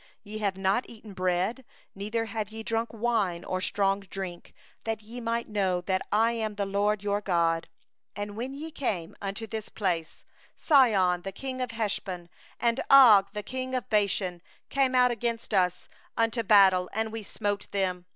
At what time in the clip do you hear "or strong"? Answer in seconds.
3.45-3.99